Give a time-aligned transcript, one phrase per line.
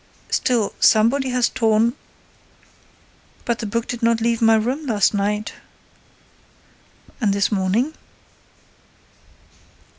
[0.31, 1.93] "Still, somebody has torn—"
[3.45, 5.53] "But the book did not leave my room last night."
[7.19, 7.93] "And this morning?"